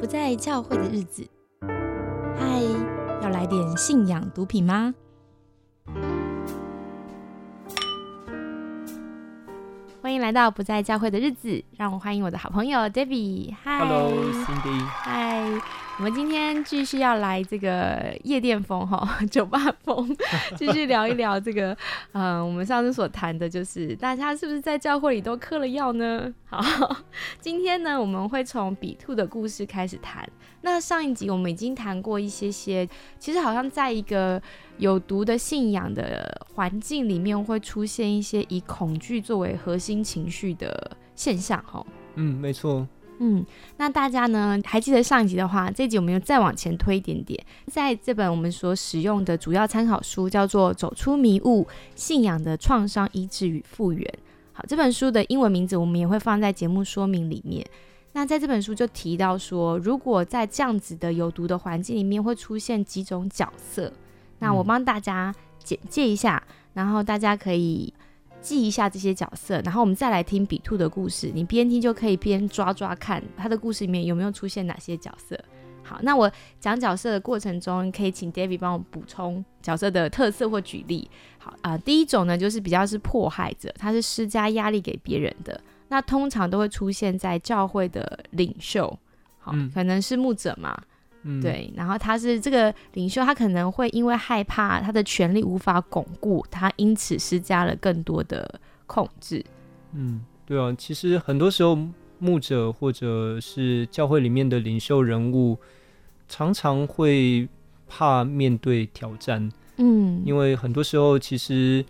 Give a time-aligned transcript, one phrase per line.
[0.00, 1.28] 不在教会的日子，
[2.34, 2.62] 嗨，
[3.20, 4.94] 要来点信仰毒品吗？
[10.00, 13.54] 欢迎来到不在教会的日子，让我欢迎我的好朋友 Debbie。
[13.62, 14.82] 嗨 Hello，Cindy。
[14.86, 15.44] 嗨，
[16.00, 20.16] 我们今天继续要来这个夜店风哈，酒吧风，
[20.56, 21.76] 继续聊一聊这个，
[22.12, 26.32] 嗯，我们上次所谈的就是大家是不是在教会里都嗑了药呢？
[26.46, 26.96] 好，
[27.38, 30.26] 今天呢，我们会从比兔的故事开始谈。
[30.62, 32.88] 那上一集我们已经谈过一些些，
[33.18, 34.40] 其实好像在一个
[34.78, 41.84] 有毒的信仰的环境里面，会出现一些以恐惧作为核心情绪的现象，哈。
[42.14, 42.88] 嗯，没错。
[43.22, 43.44] 嗯，
[43.76, 54.02] 那大家呢还记得上一集的话，这集我们又再往前推一点点，在这本我们所使用的主要参考书叫做《走出迷雾：信仰的创伤医治与复原》。
[54.54, 57.64] 好，这本书的英文名字我们也会放在节目说明里面。
[58.12, 63.92] 那在这本书就提到说，如果在这样子的有毒的环境里面会出现几种角色，
[64.38, 67.92] 那我帮大家简介一下，然后大家可以
[68.40, 75.38] 记一下这些角色，然后我们再来听比兔的故事，你边听就可以边抓抓看他的故事里面有没有出现哪些角色。
[75.82, 76.30] 好，那我
[76.60, 81.10] 讲角色的过程中，可以请 David 帮我补充角色的特色或举例。
[81.38, 85.60] 好啊，第一种呢就是比较是迫害者，他是施加压力给别人的。
[85.88, 88.96] 那通常都会出现在教会的领袖，
[89.38, 90.80] 好，可能是牧者嘛，
[91.42, 99.44] 对，然后他是这个领袖，他可能会因为害怕他的权力无法巩固，他因此施加了更多的控制。
[99.92, 101.78] 嗯，对啊，其实很多时候
[102.18, 105.58] 牧者或者是教会里面的领袖人物，
[106.28, 107.48] 常常会
[107.86, 111.84] 怕面对挑战，嗯，因为很多时候其实。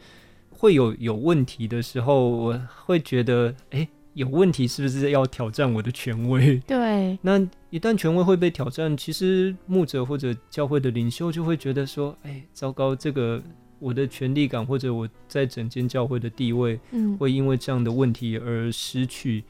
[0.53, 6.59] 会有有问题的时候，我会觉得，哎，有问题是不是要挑战我的权威？
[6.67, 7.19] 对。
[7.23, 7.39] 那
[7.71, 13.43] 一旦权威会被挑战，其实牧者或者教会的领袖就会觉得说，哎，糟糕，这个
[13.79, 19.45] 我的权力感或者我在整间教会的地位，嗯，会因为这样的问题而失去。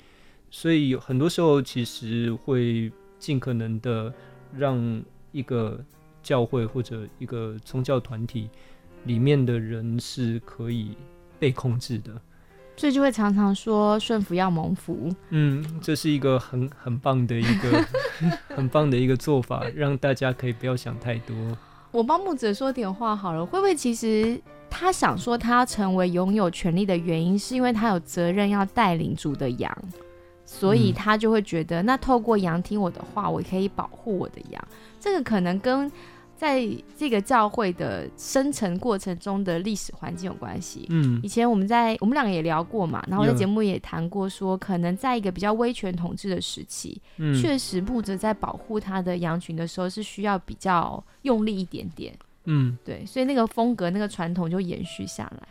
[0.50, 4.12] 所以有很多时候，其实会尽可能的
[4.56, 5.82] 让一个
[6.22, 8.48] 教会或者一个宗教团体。
[9.04, 10.90] 里面的人是可以
[11.38, 12.20] 被控制的，
[12.80, 15.14] 所以就会常常说顺服要蒙福。
[15.28, 17.84] 嗯，这是一个很很棒的一个
[18.56, 21.36] 很棒的一个做法，让大家可以不要想太多。
[21.90, 29.70] 我帮木子说点话好了，会不会其实他想说他要成为拥有权利的原因，是因为他有责任要带领主的羊，
[30.46, 34.68] 所以他就会觉得那透过羊听我的话，我可以保护我的羊。
[34.98, 35.92] 这个可能跟。
[36.40, 40.86] 在这个教会的生成过程中的历史环境有关系。
[40.88, 46.98] 嗯，以前我们在我们两个也聊过嘛，然后在节目也谈过，说可能在一个比较威权统治的时期，
[47.38, 52.14] 确实牧者在保护他的羊群的时候是需要比较用力一点点。
[52.44, 55.48] 嗯，对，所以那个风格、那个传统就延续下来。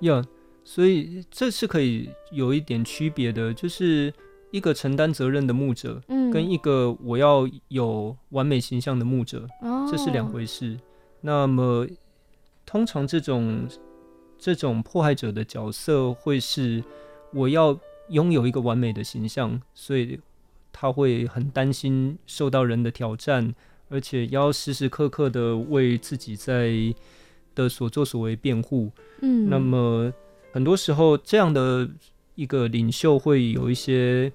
[0.00, 0.20] 有，
[0.64, 4.12] 所以这是可以有一点区别的，就是。
[4.52, 10.78] 一个承担责任的牧者，嗯，跟一个我要有完美形象的牧者，哦，这是两回事。
[11.22, 11.86] 那么，
[12.66, 13.66] 通常这种
[14.38, 16.84] 这种迫害者的角色会是
[17.32, 17.76] 我要
[18.10, 20.20] 拥有一个完美的形象，所以
[20.70, 23.54] 他会很担心受到人的挑战，
[23.88, 26.74] 而且要时时刻刻的为自己在
[27.54, 28.90] 的所作所为辩护。
[29.22, 30.12] 嗯，那么
[30.52, 31.88] 很多时候这样的。
[32.34, 34.32] 一个领袖会有一些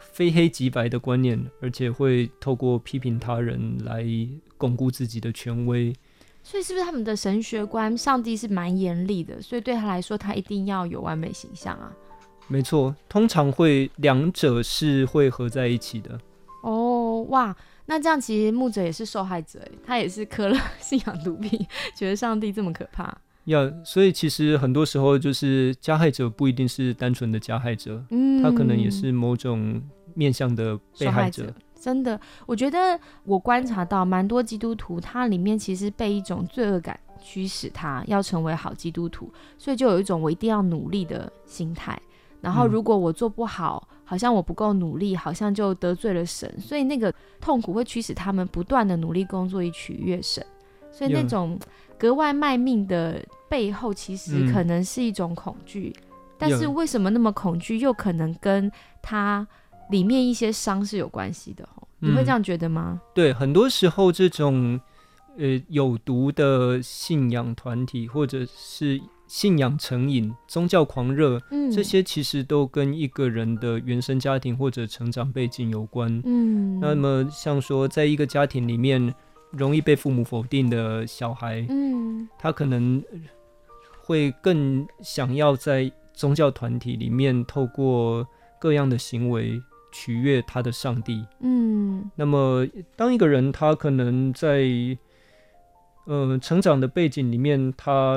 [0.00, 4.04] 非黑即白的观念，而且会透过批评他人来
[4.58, 5.94] 巩固自己的权威。
[6.42, 9.40] 所以，是不是他们的神学观，上帝是蛮严厉的？
[9.42, 11.92] 所以对他来说，他一定要有完美形象啊。
[12.48, 16.18] 没错，通常会两者是会合在一起的。
[16.62, 17.54] 哦，哇，
[17.86, 23.16] 那这样其实牧者也是受害者，他也是磕了信仰毒品，觉得上帝这么可怕。
[23.44, 29.82] 要，所以其实很多时候就是加害者不一定是单纯的加害者，嗯，他可能也是某种
[30.14, 31.52] 面向的被害者。
[31.80, 41.98] 真的，我觉得我观察到蛮多基督徒，他里面其实被一种罪恶感驱使，他要成为好基督徒，所以就有一种我一定要努力的心态。
[42.42, 47.10] 然后如果我做不好，好像我不够努力，好像就得罪了神，所以那个
[47.40, 50.44] 痛苦会驱使他们不断的努力工作以取悦神。
[50.92, 51.58] 所以那种
[52.00, 55.94] 格外卖命的背后，其实可能是一种恐惧。
[56.38, 59.46] 但是为什么那么恐惧，又可能跟他
[59.90, 61.68] 里面一些伤是有关系的？
[61.98, 62.98] 你会这样觉得吗？
[63.14, 64.80] 对，很多时候这种
[65.36, 76.22] 呃有毒的信仰团体，或者是信仰成瘾、宗教狂热，嗯，这些其实都跟一个人的原生家庭或者成长背景有关。
[76.24, 79.14] 嗯，那么像说，在一个家庭里面
[79.50, 83.02] 容易被父母否定的小孩，嗯，他可能
[84.02, 88.26] 会更想要在宗教团体里面透过
[88.58, 89.60] 各样的行为
[89.92, 91.24] 取悦他的上帝。
[91.40, 94.68] 嗯，那么当一个人他可能在
[96.04, 98.16] 呃成长的背景里面，他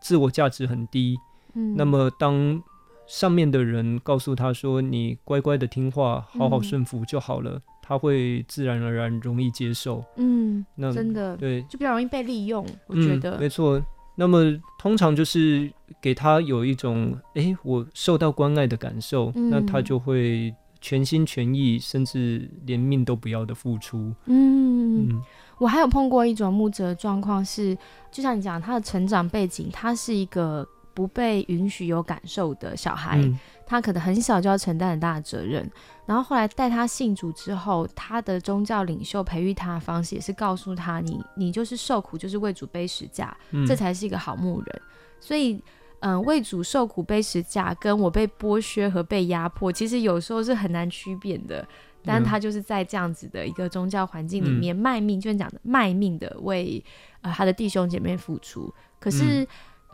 [0.00, 1.16] 自我价值很低，
[1.54, 2.62] 嗯，那么当
[3.06, 12.66] 上面的人告诉他说：“你乖乖的听话，好好顺服就好了。”他会自然而然容易接受，嗯，那真的对，就比较容易被利用。
[12.86, 13.80] 我觉得没错。
[14.16, 14.42] 那么
[14.78, 24.12] 通常就是给他有一种哎，我受到关爱的感受，那他就会全心全意，甚至连命都不要的付出。
[24.24, 25.22] 嗯。
[25.58, 27.76] 我还有碰过一种木者状况是，
[28.10, 33.18] 就像你讲，他的成长背景，他是一个不被允许有感受的小孩，
[33.66, 35.70] 他可能很小就要承担很大的责任。
[36.06, 43.36] 然后后来带他信主之后，他的宗教领袖培育他的方式也是告诉他，你你就是受苦，就是为主背十架，
[43.66, 44.82] 这才是一个好牧人。
[45.20, 45.60] 所以，
[46.00, 51.66] 嗯，为主受苦背十架，跟我被剥削和被压迫，其实有时候是很难区别的。
[52.08, 56.80] 但他就是在这样子的一个宗教环境里面卖命，就是讲的卖命的为
[57.20, 59.44] 呃他的弟兄姐妹付出，可是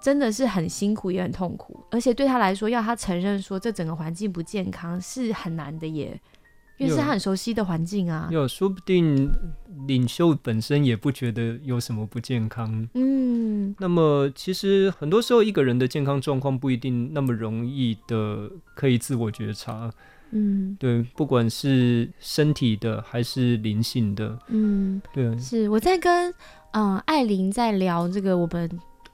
[0.03, 6.21] 真的是很辛苦也很痛苦，而且对他来说，要他承认说这整个环境不健康是很难的耶，
[6.77, 8.29] 因为是他很熟悉的环境啊。
[8.31, 9.31] 有说不定
[9.87, 12.89] 领袖本身也不觉得有什么不健康。
[12.95, 19.91] 嗯，那么其实很多时候一个人的健康状况不一定那么容易的可以自我觉察。
[20.35, 26.33] 嗯，对，不管是身体的还是灵性的，嗯，对，是我在跟
[26.73, 28.69] 嗯艾琳在聊这个我们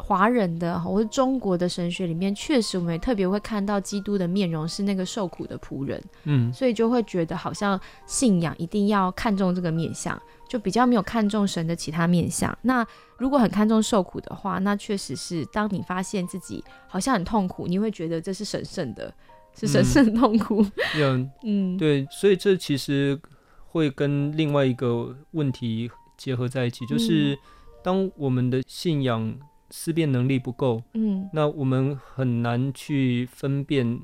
[0.08, 10.19] 华人的或是中国的神学里面，确实我们也特别会看到基督的面容是那个受苦的仆人，嗯，所以就会觉得好像信仰一定要看重这个面相，
[10.49, 12.56] 就比较没有看重神的其他面相。
[12.62, 12.87] 那
[13.19, 19.12] 如果很看重受苦的话，那确实是当你发现自己好像很痛苦，你会觉得这是神圣的。
[19.54, 20.64] 是神圣痛苦，
[21.43, 23.20] 嗯，对，所以这其实
[23.66, 27.37] 会跟另外一个问题结合在一起，就是
[27.82, 29.37] 当我们的信仰
[29.70, 34.00] 思辨能力不够，嗯，那我们很难去分辨，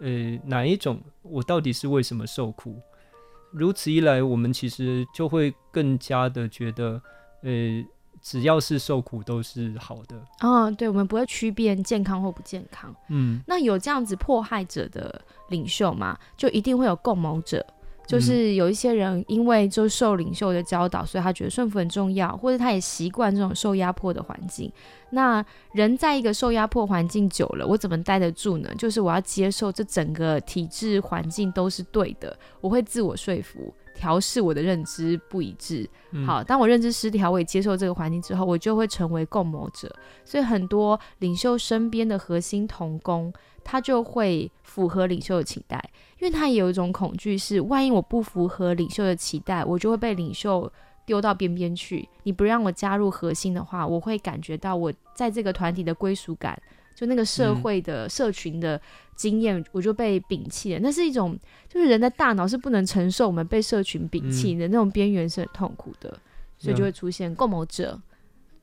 [0.00, 2.80] 呃，哪一种我到底是为什么受苦？
[3.52, 7.00] 如此一来，我们其实就会更加的觉得，
[7.42, 7.84] 呃。
[8.22, 12.94] 只要是受苦都是好的啊，对，我们不会区别健康或不健康。
[13.10, 17.62] 嗯，那有这样子迫害者的领袖嘛，就一定会有共谋者，
[18.06, 24.70] 就是有一些人因为就受领袖的教导，所以他觉得顺服很重要，或者他也习惯这种受压迫的环境。
[25.10, 28.68] 那人在一个受压迫环境久了，我怎么待得住呢？
[28.76, 33.72] 就是我要接受这整个体制环境都是对的，我会自我说服。
[33.94, 35.88] 调试我的认知不一致，
[36.26, 39.90] 好，当我认知失调，我也接受这个环境之后，我就会成为共谋者。
[40.24, 43.32] 所以很多领袖身边的核心同工，
[43.62, 45.82] 他就会符合领袖的期待，
[46.18, 50.70] 因为他也有一种恐惧，是万一我不符合领袖的期待，我就会被领袖
[51.06, 52.08] 丢到边边去。
[52.24, 56.60] 你不让我加入核心的话，我会感觉到我在这个团体的归属感。
[56.94, 58.80] 就那个社会的社群的
[59.16, 60.80] 经验，我就被摒弃了。
[60.80, 61.36] 那是一种，
[61.68, 66.18] 就是人的大脑是不能承受我们被社群摒弃的那种边缘是很痛苦的，
[66.58, 68.00] 所以就会出现共谋者。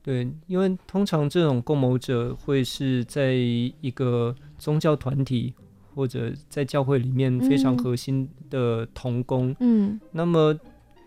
[0.02, 5.54] 对，因为通常这种共谋者会是在一个宗教团体
[5.94, 9.54] 或者在教会里面非常核心的同工。
[9.60, 10.58] 嗯，那么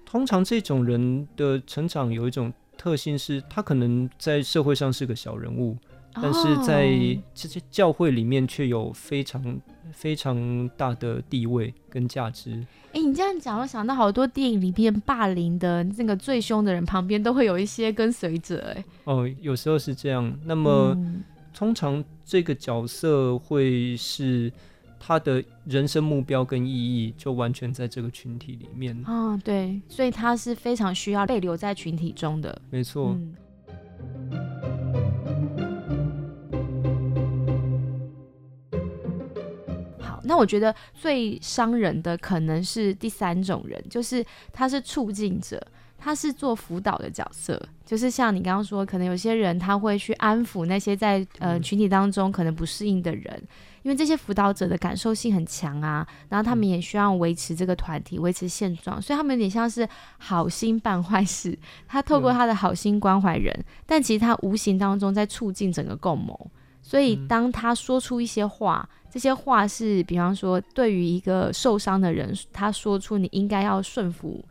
[0.06, 5.76] 通常这种人的成长有一种特性是，他可能在社会上是个小人物。
[6.22, 6.88] 但是在
[7.34, 12.66] 这些教会里面，却有非常非常大的地位跟价值。
[12.94, 18.74] 哎，你这样讲，我想到好多电影里边霸凌的那个最凶的人旁边，都会有一些跟随者。
[18.76, 20.34] 哎，哦，有时候是这样。
[20.46, 20.98] 那么，
[21.54, 24.52] 通常这个角色会是
[24.98, 28.98] 他的人生目标跟意义，就完全在这个群体里面。
[29.04, 32.62] 啊，对，所以他是非常需要被留在群体中的。
[32.70, 33.18] 没错。
[40.26, 45.62] 那我觉得最伤人的可能是第三种人，就是他是促进者，
[45.98, 53.42] 他是做辅导的角色，就是像你刚刚说，可能有些人他会去安抚那些在呃群体当中可能不适应的人，
[53.84, 63.54] 因为这些辅导者的感受性很强啊，然后他们也需要维持这个团体，维持现状，所以他们有点像是好心办坏事，他透过他的好心关怀人，
[63.86, 66.50] 但其实他无形当中在促进整个共谋。
[66.82, 74.44] 所以当他说出一些话，这些话是，比方说对于一个受伤的人，他说出你应该要顺服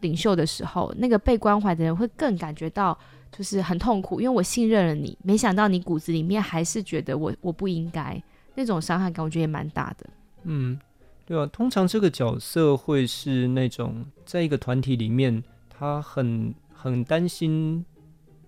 [0.00, 2.96] 领袖的时候，那个被关怀的人会更感觉到
[3.32, 8.22] 就是很痛苦，因为我信任了你，没想到你骨子里面还是觉得我我不应该，
[8.54, 10.06] 那种伤害感我觉得也蛮大的。
[10.44, 10.78] 嗯，
[11.26, 17.84] 对啊，通常这个角色会是那种在一个团体里面，他很很担心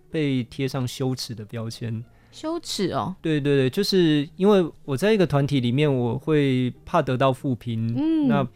[0.08, 2.04] 被贴上羞耻的标签。
[2.30, 8.46] 羞耻哦，对对对，就是因为我在一个团体里面，我会怕得到负评，嗯，那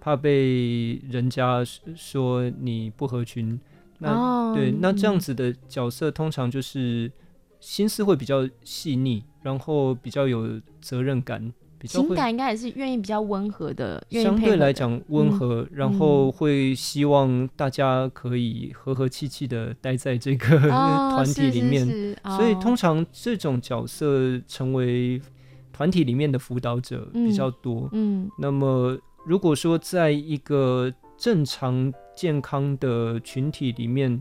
[0.00, 1.64] 怕被人家
[1.96, 3.60] 说你不合群，
[3.98, 7.10] 那对，那这样子的角色通常就是
[7.60, 11.52] 心思会比较细腻，然后比较有责任感。
[11.84, 21.86] 情感应该也是愿意比较温和的，相对来讲温和，然后会希望大家可以和和气气的待在这个 团体里面，
[22.36, 25.20] 所以通常这种角色成为
[25.72, 27.88] 团体里面的辅导者比较多。
[27.92, 34.20] 嗯，那么如果说在一个正常健康的群体里面，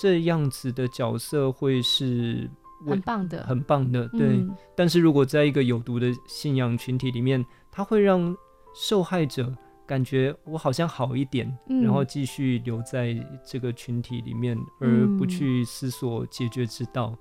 [0.00, 2.48] 这样子的角色会是。
[2.90, 4.44] 很棒的，很棒的，对。
[4.74, 8.36] 但是如果在一个有毒的信仰群体里面，它会让
[8.74, 9.52] 受害者
[9.86, 13.14] 感觉我好像好一点，然后继续留在
[13.46, 17.16] 这个群体里面，而不去思索解决之道。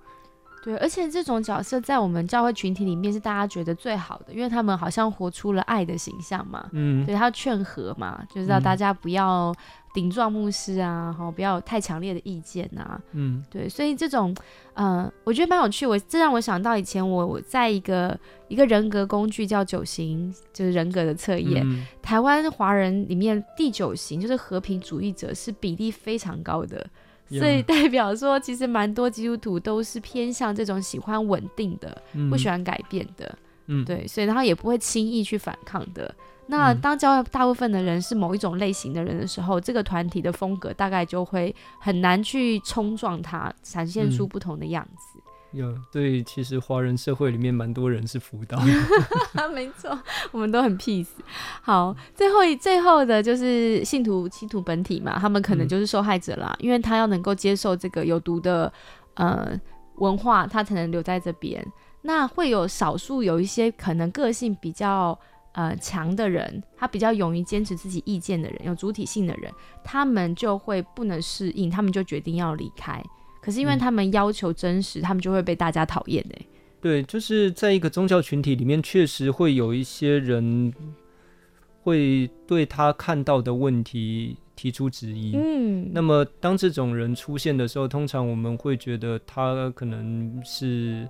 [0.64, 6.70] 对，而且这种角色在我们教会群体里面是大家觉得最好的，因为他们好像活出了爱的形象嘛。
[6.72, 9.54] 嗯，对他劝和嘛，就是让大家不要
[9.94, 12.98] 顶撞牧师啊，哈，不要太强烈的意见呐。
[13.12, 14.34] 嗯，对，所以这种，
[14.74, 15.86] 呃，我觉得蛮有趣。
[15.86, 18.18] 我这让我想到以前我我在一个
[18.48, 21.68] 一个人格工具叫九型，就是人格的测验。
[22.02, 26.88] 台湾华人里面第九型就是和平主义者，是比例非常高的。
[27.30, 33.38] 所以代表说，其实蛮多基督徒都是偏向这种喜欢稳定的，不喜欢改变的，
[33.68, 36.14] 嗯，对，所以然后也不会轻易去反抗的。
[36.46, 45.13] 那当教大部分的人是某一种类型的人的时候，这个团体的风格大概就会很难去冲撞它，展现出不同的样子。
[45.54, 48.60] 有 对，其实华人社会里面蛮多人是辅导，
[49.54, 49.98] 没错，
[50.32, 51.08] 我们都很 peace。
[51.62, 58.72] 好，最后最后的就是信徒信徒本体嘛，他们可能就是受害者啦，因为他要能够接受这个有毒的
[59.14, 59.60] 呃
[59.96, 61.66] 文化，他才能留在这边。
[62.02, 65.18] 那会有少数有一些可能个性比较
[65.54, 69.50] 呃强的人，他比较勇于坚持自己意见的人，有主体性的人，
[69.84, 73.02] 他们就会不能适应，他们就决定要离开。
[73.44, 76.46] 可是因为他们要求真实，他们就会被大家讨厌哎。
[76.80, 80.74] 对，就是在一个宗教群体里面，确实会有一些人
[81.82, 85.34] 会对他看到的问题提出质疑。
[85.36, 91.08] 嗯，那么当这种人出现的时候，通常我们会觉得他可能是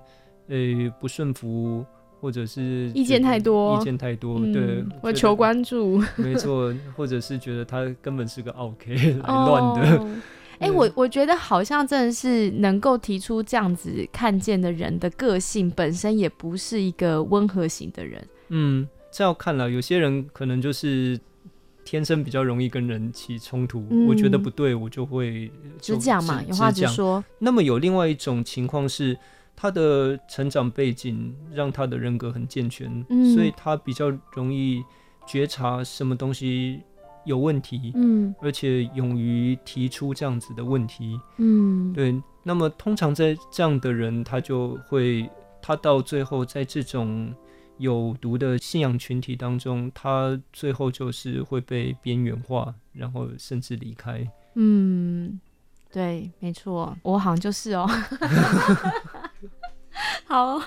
[0.48, 0.56] 呃
[1.00, 1.84] 不顺服，
[2.20, 10.06] 或者是意见太多，意见太多，对，我求关注， 没错，或者是觉得他根本是个 OK 来乱的。
[10.58, 18.26] 哎，我我觉得好像真的是能够提出这样子看见的人的个性本身也不是一个温和型的人。
[18.48, 21.18] 嗯，这要看了，有些人可能就是
[21.84, 23.86] 天生比较容易跟人起冲突。
[24.08, 27.22] 我觉得不对，我就会直讲嘛，有话直说。
[27.38, 29.16] 那么有另外一种情况是，
[29.56, 34.82] 他的成长背景让他的人格很健全，所以他比较容易
[35.26, 36.80] 觉察什么东西。
[37.24, 42.22] 有问题，嗯，而且勇于提出这样子的问题，嗯，对。
[42.42, 45.28] 那么通常在这样的人，他就会，
[45.62, 47.34] 他到最后在这种
[47.78, 54.30] 有毒的信仰群体当中，他最后就是会被边缘化，然后甚至离开。
[54.56, 55.40] 嗯，
[55.90, 57.88] 对，没错，我好像就是哦。
[60.26, 60.58] 好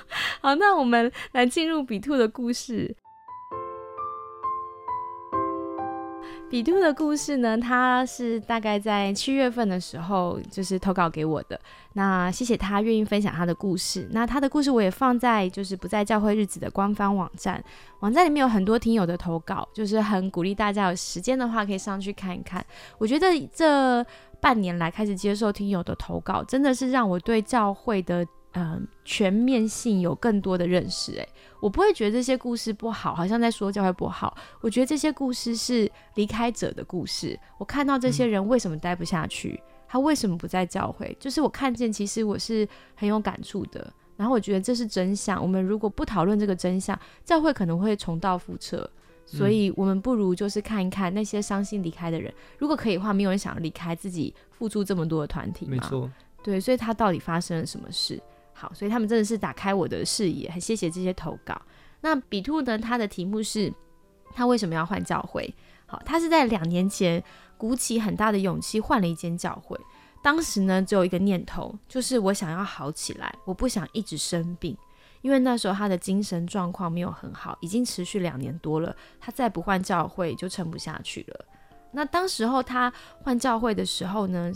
[0.42, 2.96] 好，那我们来进入比兔的故事。
[6.50, 11.60] 比兔的故事呢，他是大概在七月份的时候，就是投稿给我的。
[11.94, 14.08] 那谢谢他愿意分享他的故事。
[14.12, 17.62] 那他的故事我也放在就是不在教会日子的官方网站，
[18.00, 22.66] 网站里面有很多听友的投稿，就是很鼓励大家有时间的话可以上去看一看。
[22.98, 24.02] 我觉得这
[24.40, 28.26] 半年来开始接受听友的投稿，真的是让我对教会的。
[28.58, 34.36] 嗯，全面性有更多的认识，诶，我不会觉得这些故事不好，好像在说教会不好。
[34.62, 37.40] 我觉得这些故事是离开者的故事。
[37.60, 43.94] 我看到这些人为什么待不下去，他为什么不在教会，就是我看见，其实我是很有感触的。
[44.16, 45.40] 然后我觉得这是真相。
[45.40, 48.90] 我们如果不讨论这个真相，教会可能会重蹈覆辙。
[49.30, 52.34] 所以，我们不如就是看一看那些伤心离开的人。
[52.58, 56.10] 如果可以的话，没有人想要离开自己付出这么多的团体没错，
[56.42, 58.18] 对，所以他到底发生了什么事？
[58.60, 61.62] 好，所以他们真的是打开我的视野，很谢谢这些投稿。
[62.02, 62.76] 那比兔呢？
[62.76, 63.72] 他的题目是
[64.34, 65.54] 他为什么要换教会？
[65.86, 67.24] 好，他是在两年前
[67.56, 69.80] 鼓起很大的勇气换了一间教会。
[70.24, 74.76] 当时呢，只有一个念头，就是我想要好起来，我不想一直生病。
[75.22, 81.46] 因为那时候他的精神状况没有很好，已经持续两年多了，他再不换教会就撑不下去了。
[81.92, 82.92] 那当时候他
[83.24, 84.52] 换教会的时候呢，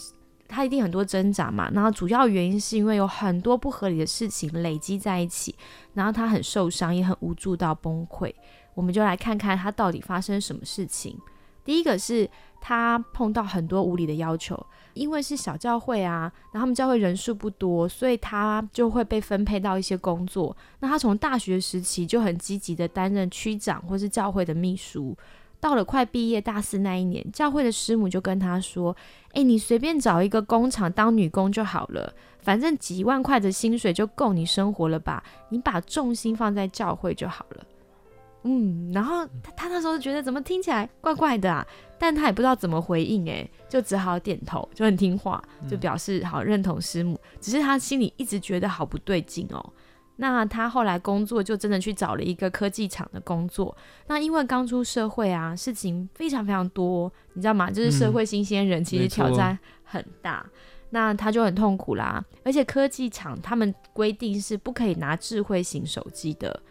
[0.51, 1.71] 他一定很多挣扎嘛。
[1.73, 5.55] 然后主要原因是因为有很多不合理的事情累积在一起，
[5.93, 8.33] 然后他很受伤，也很无助到崩溃。
[8.73, 11.17] 我们就来看看他到底发生什么事情。
[11.63, 12.27] 第一个是
[12.59, 14.59] 他碰到很多无理的要求，
[14.93, 20.55] 因为是小教会啊，然后他们教会人数不多，所以他就会被分配到一些工作。
[20.79, 25.15] 那他从大学时期就很积极的担任区长或是教会的秘书。
[25.61, 28.93] 到了快毕业大四那一年，教会的师母就跟他说
[29.33, 35.23] ：“诶，你随便找一个工厂当女工就好了，反正几万块的薪水就够你生活了吧？
[35.49, 37.63] 你把重心放在教会就好了。”
[38.43, 41.63] 嗯，然后他他那时候觉得怎么听起来怪怪的啊，
[41.99, 45.39] 但他也不知道怎么回应，诶，就只好点头，就很听话，
[45.69, 47.19] 就表示好认同师母。
[47.39, 49.63] 只是他心里一直觉得好不对劲哦。
[50.21, 53.75] 那他后来工作就真的去找了一个科技厂的工作。
[54.05, 57.71] 那因为刚出社会啊，事情非常非常多，你知道吗？
[57.71, 60.45] 就是社会新鲜人，其实挑战很大。
[60.91, 62.23] 那他就很痛苦啦。
[62.45, 66.61] 而且科技厂他们规定是不可以拿智慧型手机的，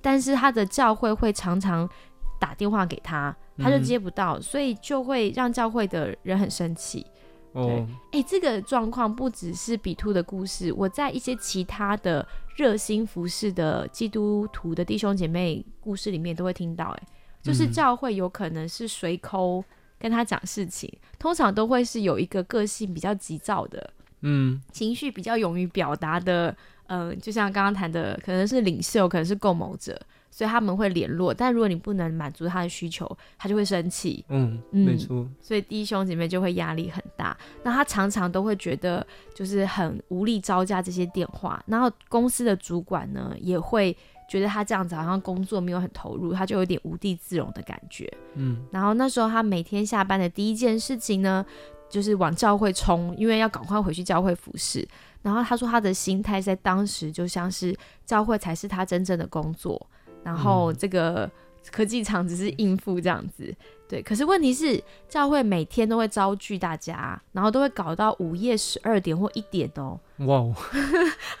[0.00, 1.90] 但是他的教会会常常
[2.38, 7.04] 打电话给他，他就接不到，所以就会让教会的人很生气。
[7.52, 12.26] 对，哎，这个状况不只是比兔的故事，我在一些其他的
[12.56, 17.02] 热心服侍的基督徒的弟兄姐妹故事里面都会听到，哎，
[17.42, 19.64] 就是教会有可能是随口
[19.98, 23.90] 跟他讲事情，通常都会是有一个个性比较急躁的，
[24.20, 30.00] 嗯，情绪比较勇于表达的，嗯，就像刚刚谈的，可能是领袖，可能是共谋者。
[30.30, 34.24] 所以他们会联络，但如果你不能满足他的需求，他就会生气。
[34.28, 35.28] 嗯，没错。
[35.40, 37.36] 所以弟兄姐妹就会压力很大。
[37.64, 39.04] 那他常常都会觉得
[39.34, 41.62] 就是很无力招架这些电话。
[41.66, 43.94] 然后公司的主管呢，也会
[44.28, 48.08] 觉得他这样子好像工作没有很投入，他就有点无地自容的感觉。
[48.34, 48.64] 嗯。
[48.70, 51.44] 然后那时候他每天下班的第一件事情呢，
[51.88, 54.86] 就是往教会冲，因为要赶快回去教会服侍。
[55.22, 57.76] 然后他说他的心态在当时就像是
[58.06, 59.86] 教会才是他真正的工作。
[60.22, 61.30] 然后这个
[61.70, 63.54] 科技厂只是应付这样子，
[63.88, 64.02] 对。
[64.02, 69.98] 可是问题是，教会每天都会招聚大家，然后都会搞到午夜十二点或一点哦。
[70.18, 70.54] 哇哦，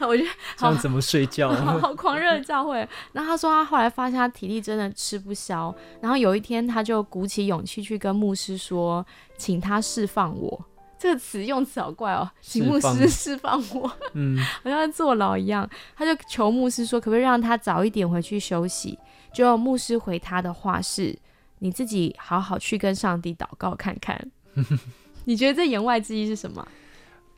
[0.00, 1.50] 我觉得这样怎么睡觉？
[1.80, 2.76] 好狂热的教会。
[3.12, 9.04] 然后他说他后来发现他体力真的吃不消，然后有一天他就鼓起勇气去跟牧师说，
[9.36, 10.66] 请他释放我。
[11.00, 15.68] 这个词用词好怪哦，请牧师 释放我，嗯，好像坐牢一样。
[15.96, 18.98] 他就求牧师说，可不可以让他早一点回去休息？
[19.32, 21.18] 就牧师回他的话是：
[21.60, 24.30] 你自己好好去跟上帝祷告看看。
[25.24, 26.68] 你觉得这言外之意是什么？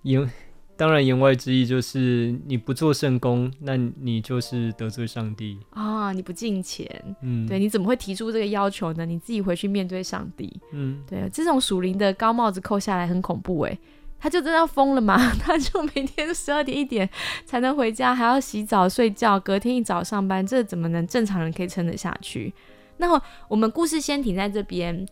[0.02, 0.28] 言。
[0.74, 6.12] 当然，言外之意就是你不做圣功，那你就是得罪上帝啊！
[6.12, 6.88] 你不敬钱，
[7.22, 9.06] 嗯，对，你怎么会提出这个要求呢？
[9.06, 13.78] 你自己回去面对上帝，嗯，对，这种属灵的高帽子扣下来很恐怖哎，
[14.18, 15.16] 他就真的要疯了嘛？
[15.38, 17.08] 他就每天十二点一点
[17.44, 22.52] 才能回家，还要洗澡睡觉，隔天一早上班，这怎么能正常人可以撑得下去？
[22.96, 25.06] 那我们故事先停在这边，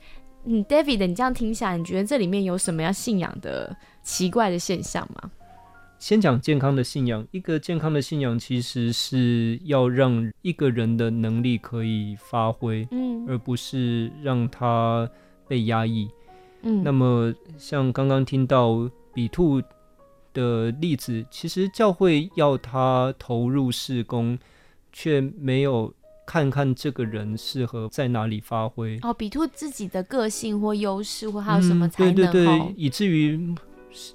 [0.46, 5.30] 嗯，David，你这样听下来，你觉得这里面有什么要信仰的奇怪的现象吗？
[6.00, 15.08] 先讲健康的信仰，一个健康的信仰其实是要让一个人的能力可以发挥，嗯，而不是让他
[15.46, 16.08] 被压抑，
[16.62, 16.82] 嗯。
[16.82, 19.60] 那么像刚刚听到比兔
[20.32, 24.38] 的例子，其实教会要他投入事工，
[24.90, 25.92] 却没有
[26.26, 28.98] 看看这个人适合在哪里发挥。
[29.02, 32.14] 哦，比兔自己的个性或优势或还有什么才能？
[32.14, 33.54] 对对对，以至于。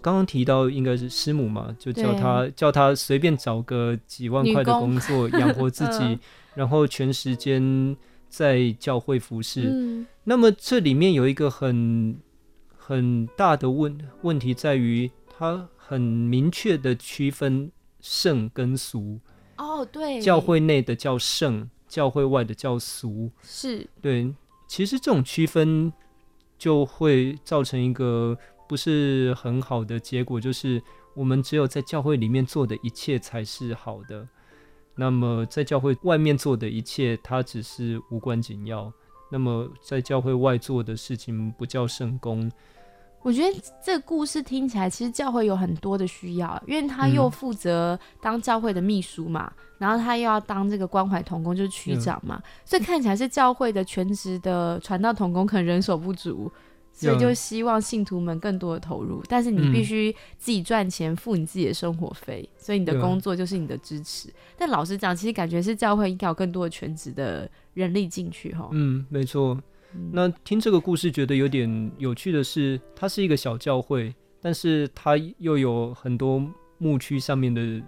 [0.02, 6.18] 刚刚提到应该是师母嘛，就叫他叫他随便找个几万块的工作养活自己，
[6.56, 7.96] 然后全时间
[8.30, 10.06] 在教会服侍。
[10.24, 12.18] 那么这里面有一个很
[12.78, 19.20] 很大的问问题在于，他很明确的区分圣跟俗。
[19.58, 23.30] 哦，对，教会内的叫圣，教会外的叫俗。
[23.42, 24.34] 是，对，
[24.68, 25.92] 其实这种区分
[26.58, 28.38] 就会造成一个。
[28.68, 30.82] 不是很好的结果，就是
[31.14, 34.28] 我们只有在教会里面做的一切才是好的，
[34.96, 38.92] 那么在教会外面做的一切，它只是无关紧要。
[39.32, 42.50] 那么在教会外做的事情不叫圣功，
[43.24, 56.50] 我觉得这个故事听起来，其实教会有很多的需要，因为他又负责当教会的秘书嘛，然后他又要当这个关怀童工，就是区长嘛，所以看起来是教会的全职的传道童工可能人手不足，
[56.98, 64.30] 所以就希望信徒们更多的投入，但是你必须自己赚钱付你自己的生活费，所以你的工作就是你的支持。
[64.58, 68.70] 但老实讲，其实感觉是教会应该有更多的全职的人力进去哈。
[68.72, 69.62] 嗯，没错。
[70.12, 76.42] 那听这个故事觉得有点有趣的是，它是一个小教会，但是它又有很多
[76.78, 77.82] 牧区上面的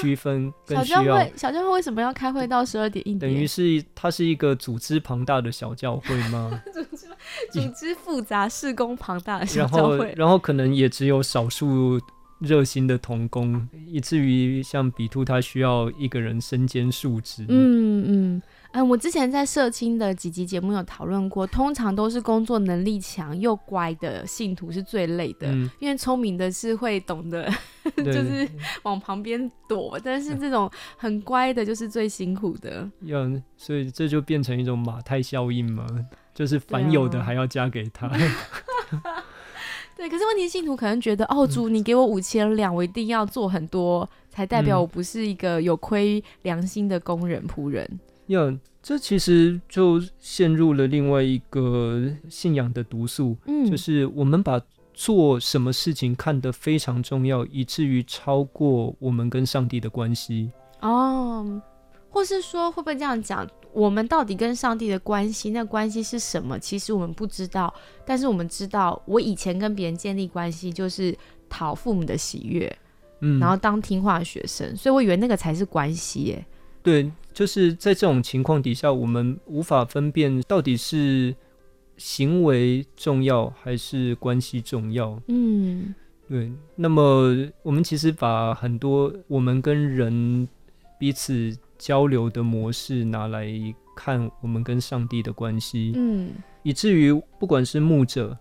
[0.00, 1.02] 区分跟需要。
[1.02, 3.18] 小教会，小教会为什么要开会到十二点一点？
[3.18, 6.62] 等于是它是一个组织庞大的小教会吗？
[6.72, 7.06] 组织
[7.50, 12.00] 组织复杂、事工庞大的小教会，然后可能也只有少数
[12.38, 17.44] 热心的童工，以至于像比兔，他需要一个人身兼数职。
[17.48, 18.42] 嗯嗯。
[18.72, 25.48] 嗯，我之前在社青的几集节目有讨论过，通常都是工作能力强又乖的信徒是最累的，
[25.80, 27.50] 因为聪明的是会懂得，
[28.04, 28.48] 就是
[28.84, 32.88] 往旁边躲，但是这种很乖的，就是最辛苦的。
[33.02, 35.86] 要，所以这就变成一种马太效应嘛，
[36.34, 38.08] 就是凡有的还要加给他。
[39.96, 47.98] 对，可是问题信徒可能觉得，哦，主，你给我五千两，我一定要做很多，才代表我不是一个有亏良心的工人仆人。
[48.28, 54.60] 要，这其实就陷入了另外一个信仰的毒素，嗯，就是我们把
[54.98, 60.50] 做什么事情看得非常重要，以至于超过我们跟上帝的关系。
[60.80, 61.62] 哦，
[62.10, 63.46] 或是说会不会这样讲？
[63.72, 66.58] 我们到底跟上帝的关系，那关系是什么？
[66.58, 67.72] 其实我们不知道，
[68.04, 71.16] 但是我们知道，我以前跟别人建立关系就是
[71.48, 72.76] 讨父母的喜悦，
[73.20, 76.44] 嗯，然后当听话的学生，所以我以为那个才是关系，耶。
[76.82, 77.08] 对。
[77.32, 81.32] 就是在这种情况底下，我们无法分辨到底是
[81.98, 85.20] 行为重要还是关系重要。
[85.28, 85.94] 嗯，
[86.26, 86.50] 对。
[86.76, 90.48] 那么我们其实把很多我们跟人
[90.98, 93.46] 彼此交流的模式拿来
[93.94, 95.92] 看，我们跟上帝的关系。
[95.96, 96.30] 嗯，
[96.62, 98.38] 以至于不管是牧者。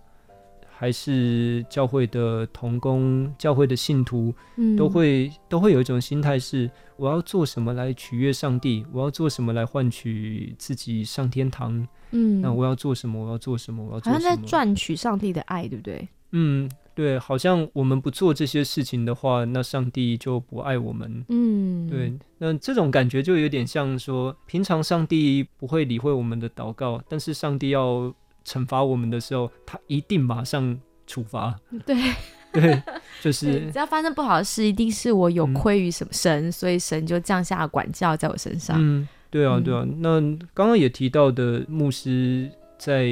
[0.80, 8.86] 还是教会的童工、教会的信徒，嗯都会都会有一种心态是：我要做什么来取悦上帝？
[8.92, 11.88] 我要做什么来换取自己上天堂？
[12.12, 13.26] 嗯，那我要做什么？
[13.26, 13.84] 我要做什么？
[13.84, 16.08] 我要好像在赚取上帝的爱，对不对？
[16.32, 21.26] 嗯，对，好像我们不做这些事情的话，那上帝就不爱我们。
[21.30, 28.13] 嗯，对，那这种感觉就有点像说，平常上帝不会理会我们的祷告，但是上帝要。
[28.48, 31.60] 惩罚我们的时候，他一定马上处罚。
[31.86, 31.96] 对
[32.54, 32.82] 对，
[33.22, 38.78] 就是只要发生不好的事，一定是我有亏于什么神，所以神就降下管教在我身上。
[38.80, 39.86] 嗯，对啊，对啊。
[39.98, 40.22] 那
[40.54, 43.04] 刚刚也提到的，牧师在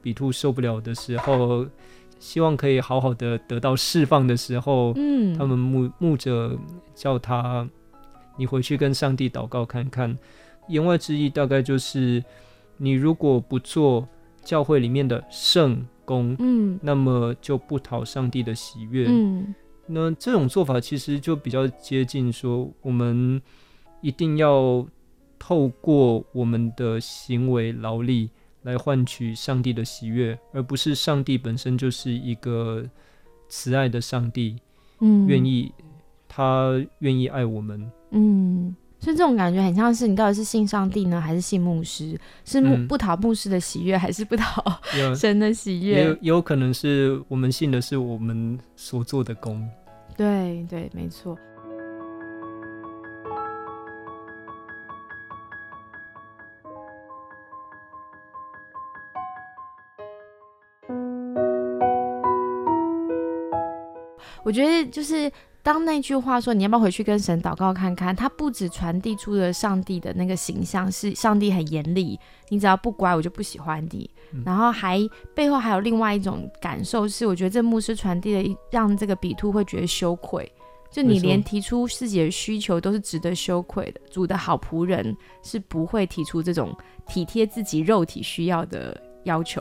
[0.00, 1.66] 比兔受不了的时候，
[2.20, 6.56] 希望可以好好的得到释放的时候，嗯，他们牧牧者
[6.94, 7.68] 叫他，
[8.38, 10.16] 你回去跟上帝祷告看看。
[10.68, 12.22] 言外之意大概就是，
[12.76, 14.08] 你如果不做。
[14.46, 19.52] 教会里面的圣公，嗯，那么就不讨上帝的喜悦，嗯，
[19.88, 23.42] 那这种做法其实就比较接近说，我们
[24.00, 24.86] 一定要
[25.36, 28.30] 透过我们的行为劳力
[28.62, 32.88] 来换取上帝的喜悦，而不是上帝本身就是一个
[33.48, 34.56] 慈爱的上帝，
[35.00, 35.72] 嗯，愿意
[36.28, 38.76] 他愿意爱我们，嗯。
[38.98, 42.18] 所以这种感觉很像是你到底是信上帝呢，还是信牧师？
[42.44, 44.64] 是牧不讨牧师的喜悦，还是不讨
[45.14, 46.04] 神的喜悦？
[46.04, 49.68] 也有可能是我们信的是我们所做的功。
[50.16, 51.38] 对对，没错。
[64.42, 65.30] 我觉得就是。
[65.66, 72.16] 当那句话说你要不要回去跟神祷告看看，他不止传递出了上帝的那个形象，是上帝很严厉，
[72.50, 74.08] 你只要不乖我就不喜欢你。
[74.44, 75.00] 然后还
[75.34, 80.48] 背后还有另外一种感受是，我觉得这牧师传递的让这个比兔会觉得羞愧，
[80.88, 84.00] 就你连提出自己的需求都是值得羞愧的。
[84.08, 86.72] 主的好仆人是不会提出这种
[87.08, 89.60] 体贴自己肉体需要的要求，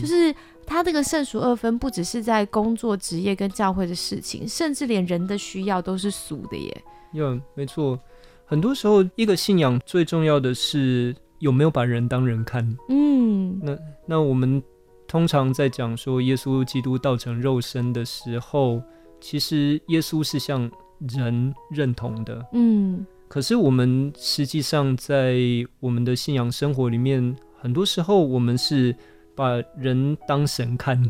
[0.00, 0.34] 就是。
[0.66, 6.82] 他这个圣俗二分，不只是在工作、职业跟教会的事情，甚至连人的需要都是俗的耶。
[7.12, 7.98] 有，没错。
[8.46, 12.66] 很多时候，一个信仰最重要的是有没有把人当人看。
[12.88, 14.62] 嗯，那那我们
[15.06, 18.82] 通常在讲说耶稣基督道成肉身的时候，
[19.20, 20.70] 其实耶稣是向
[21.14, 22.46] 人认同的。
[22.52, 25.36] 嗯，可是我们实际上在
[25.80, 28.94] 我们的信仰生活里面，很多时候我们是。
[29.34, 31.02] 把人当神看，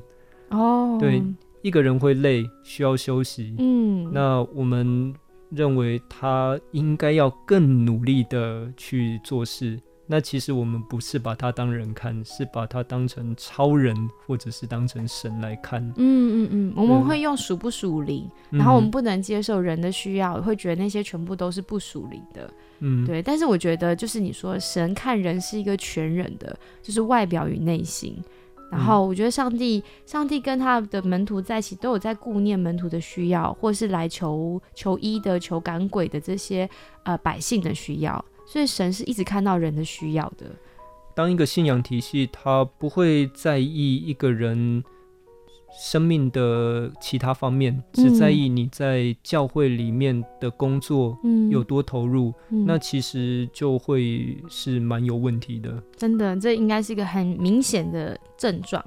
[0.51, 1.23] 哦，对，
[1.63, 3.55] 一个人会累，需要休息。
[3.59, 5.15] 嗯，那我们
[5.51, 9.81] 认为他应该要更努力的去做事。
[10.13, 13.97] 那其实我们不是把他当人看，是把他当成超人，
[14.27, 15.83] 或者是当成神来看。
[15.97, 22.53] 嗯嗯嗯，我们会用属不属灵，然后我们不能接受人的需要，会觉得那些全部都是不属灵的。
[22.81, 23.23] 嗯，对。
[23.23, 28.23] 但是我觉得，就是你说神看人是一个全人的，就是外表与内心。
[28.71, 36.69] 然后我觉得上帝，上帝跟他的门徒在一起，都有在顾念门徒的需要，或是来求求医的、求赶鬼的这些
[37.05, 38.23] 呃百姓的需要。
[38.53, 40.45] 所以神是一直看到人的需要的。
[41.15, 44.85] 当一个信仰体系，它不会在意一个人
[45.75, 51.17] 生命的其他方面，只在意你在教会里面的工作
[51.51, 55.83] 有多投入，那其实就会是蛮有问题的。
[55.97, 58.85] 真的，这应该是一个很明显的症状。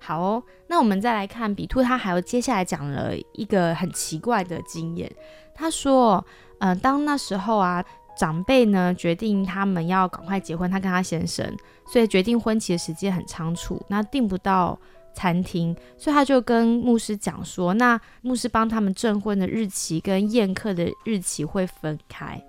[0.00, 5.08] 好哦，那我们再来看比兔，他还有接下来讲了一个很奇怪的经验。
[5.54, 6.24] 他说，
[6.58, 7.84] 嗯，当那时候啊。
[8.16, 11.44] 长辈呢决定他们要赶快结婚，他跟他先生，
[11.86, 14.78] 所以决定婚期的时间很仓促，那订不到
[15.14, 22.42] 餐厅，所以他就跟牧师讲说，那牧师帮他们证婚的日期跟宴客的日期会分开，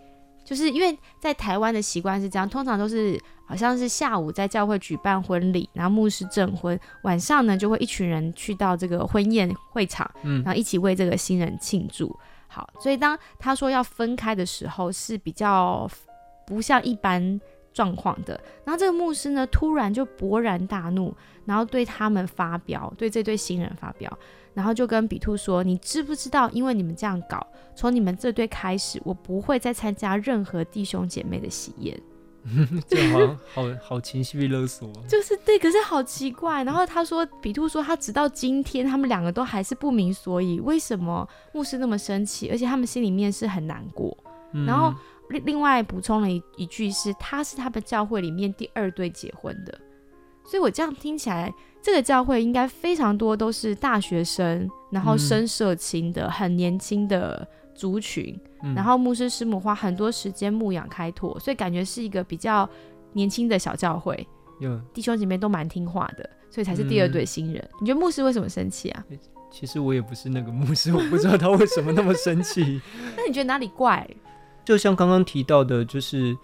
[0.44, 12.16] 就是因为在台湾的习惯是这样，通常都是好像是下午在教会举办婚礼，然后牧师证婚，晚上呢就会一群人去到这个婚宴会场，嗯，然后一起为这个新人庆祝。
[12.48, 15.90] 好，所以当他说要分开的时候，是比较
[16.46, 17.40] 不像一般
[17.74, 18.40] 状况的。
[18.64, 21.14] 然后这个牧师呢，突然就勃然大怒，
[21.46, 24.12] 然后对他们发飙，对这对新人发飙，
[24.54, 26.50] 然后就跟比兔说：“你知不知道？
[26.52, 32.00] 因为你们这样搞，从你们这对开始，我不会再参加任何弟兄姐妹的喜宴。”
[32.88, 36.64] 就好好好情绪勒索，就是对，可是好奇怪。
[36.64, 44.16] 然后他说，比兔说他直到今天，他们两个都还是不明所以，为什么牧师那么生气，而且他们心里面是很难过。
[44.66, 44.94] 然后
[45.30, 49.78] 另另外补充了一一句是，他是他们教会里面第二对结婚的。
[50.46, 57.48] 所以我这样听起来，这个教会应该非常多都是大学生，然后生社青的，很年轻的。
[57.76, 58.36] 族群，
[58.76, 62.68] 然后牧师师母花很多时间牧养开拓，所以感觉是一个比较
[63.14, 64.28] 年轻的小教会。
[64.94, 67.70] 弟兄姐妹都蛮听话的，所以才是第二对新人。
[67.80, 69.06] 你觉得牧师为什么生气啊？
[69.52, 72.82] 其实我也不是那个牧师，我不知道他为什么那么生气。
[73.16, 74.10] 那你觉得哪里怪？
[74.64, 76.36] 就像刚刚提到的，就是。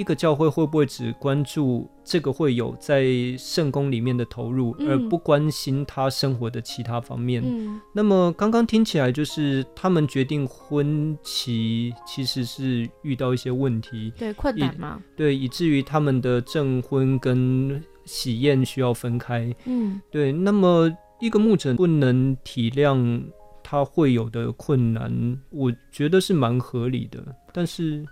[0.00, 3.04] 一个教会会不会只关注这个会有在
[3.36, 7.44] 圣宫里面的投入，而不关心他生活的其他方面？
[7.92, 14.98] 那么刚刚听起来就是他们决定婚期其实是遇到一些问题，对困难吗？
[15.14, 19.54] 对，以至于他们的证婚跟喜宴需要分开。
[19.66, 20.32] 嗯，对。
[20.32, 23.22] 那么一个牧者不能体谅
[23.62, 28.02] 他会有的困难，我觉得是蛮合理的，但是。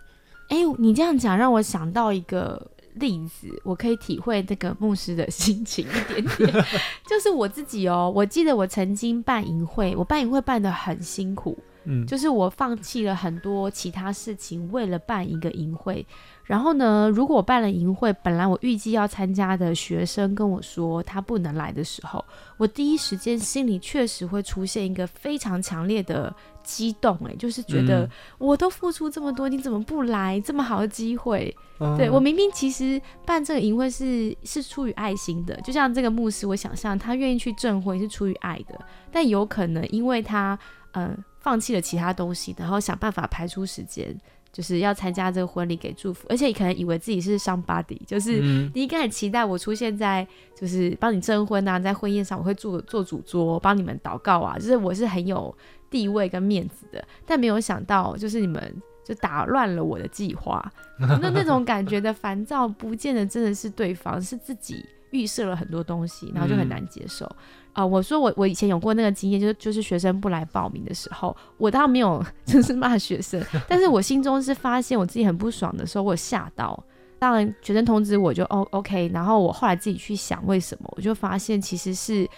[0.49, 6.53] 哎，你这样讲让我想到一个例子，我可以体会这个牧师的 心情一点点。
[7.07, 11.57] 就是我自己哦，我记得我曾经办营会，我办营会办的很辛苦，
[11.91, 16.07] 嗯，就是我放弃了很多其他事情，为了办一个营会。
[16.45, 22.25] 然后呢，如果我办了营会，本来我预计要参加的学生跟我说他不能来的时候，
[22.57, 30.41] 我第一时间心里确实会出现一个非常强烈的激动，哎，就是觉得我都付出这么多，你怎么不来？
[30.41, 31.55] 这么好的机会，
[31.99, 38.79] 对我明明其实办这个营会是是出于爱心的，就像这个牧师，我想象他愿意去证婚是出于爱的，
[39.13, 40.59] 但有可能因为他
[40.93, 44.17] 呃放弃了其他东西，然后想办法排出时间。
[44.51, 48.41] 就是要参加这个婚礼给祝福，而且你可能以为自己是 somebody，就是
[48.75, 50.27] 你应该很期待我出现在
[50.59, 55.55] 就是帮你证婚啊，在婚宴上我会做做主桌，帮你们祷告啊，就是我是很有
[55.91, 57.07] 地位跟面子的。
[57.27, 58.75] 但没有想到，就是你们
[59.05, 67.31] 就打乱了我的计划，那那种感觉的烦躁，不见得真的是对方，是自己预设了很多东西，然后就很难接受。
[67.79, 76.83] 啊，我说我我以前有过那个经验，就是就是学生不来报名的时候，我倒没有 就是骂学生，但是我心中是发现我自己很不爽的时候，我吓到。
[77.21, 82.29] 当然学生通知我就哦 OK，然后我后来自己去想为什么，我就发现其实是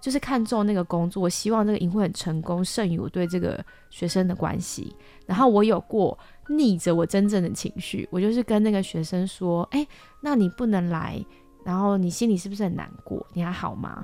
[0.00, 4.94] 就是看中那个工作，我希望这个营会很成功，胜于我对这个学生的关系。
[5.26, 9.86] 然后我有过逆着我真正的情绪，我就是跟那个学生说，哎，
[10.22, 11.22] 那你不能来，
[11.64, 13.26] 然后你心里是不是很难过？
[13.34, 14.02] 你还好吗？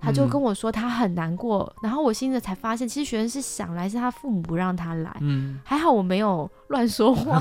[0.00, 5.14] 他就跟我说他很难过，然后我心里才发现，其实学生是想来，是他父母不让他来。
[5.20, 7.38] 嗯，还好我没有乱说话，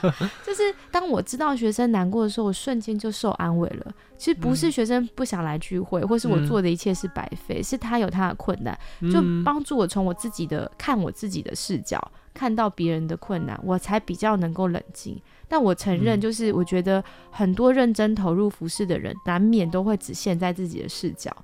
[0.44, 3.92] 就是当我知道学生难过的时候，我瞬间就受安慰了。
[4.16, 8.76] 其实不是学生不想来聚会，或是我做的一切是白费，是他有他的困难，
[9.12, 12.00] 就帮助我从我自己的看我自己的视角
[12.34, 15.20] 看到别人的困难，我才比较能够冷静。
[15.46, 21.34] 但我承认，就是我觉得很多认真投入服饰的人，难免都会只陷在自己的视角。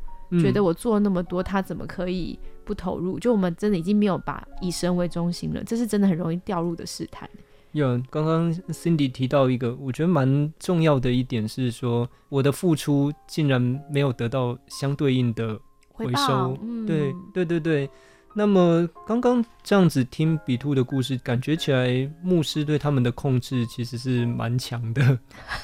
[0.41, 3.19] 觉得我做了那么多，他怎么可以不投入？
[3.19, 7.29] 就我们真的已经没有把以神为中心了，这是真的很容易掉入的试探。
[7.73, 16.57] 有刚刚 Cindy 提到一个，我觉得蛮重要的一点是说，我的付出竟然没有得到相对应的回收。
[16.87, 17.91] 对对对对。
[18.37, 25.19] 那么刚刚这样子听比兔的故事，感觉起来牧师对他们的控制其实是蛮强的。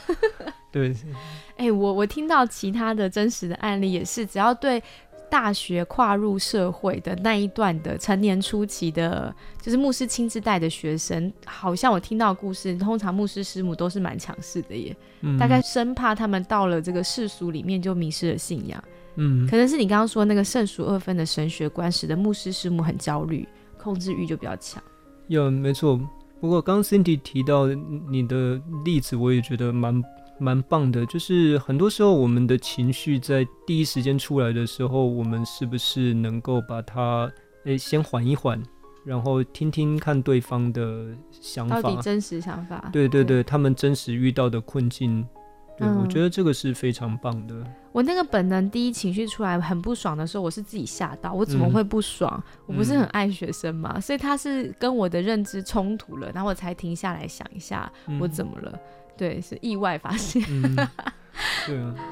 [0.71, 0.95] 对。
[1.57, 4.83] 哎，我我听到其他的真实的案例也是，只要对
[5.29, 14.97] 大学跨入社会的那一段的成年初期的，就是牧师亲自带的学生，好像我听到故事，通常牧师师母都是蛮强势的耶，
[15.39, 18.83] 大概生怕他们到了这个世俗里面就迷失了信仰。
[19.17, 23.47] 嗯，可能是你刚刚说那个圣俗二分的神学观，使得牧师师母很焦虑，
[23.79, 24.83] 控制欲就比较强。
[25.29, 26.01] 有，没错。
[26.41, 27.67] 不过刚 Cindy 提到
[28.09, 30.03] 你的例子，我也觉得蛮。
[30.41, 37.31] 蛮棒的，就是很多时候我们的情绪在第一时间出来的时候，我们是不是能够把它
[37.67, 38.61] 诶先缓一缓，
[39.05, 42.89] 然后听听看对方的想法，到底真实想法？
[42.91, 45.27] 对对对，他们真实遇到的困境，
[45.79, 47.55] 对我觉得这个是非常棒的。
[47.93, 52.43] 我那个本能第一情绪出来很不爽的时候，我是自己吓到，我怎么会不爽？
[52.67, 58.79] 我不是很爱学生嘛，所以他是跟我的认知冲突了，然后我才停下来想一下我怎么了。
[59.21, 60.43] 对，是意外发现。
[61.67, 61.95] 对啊。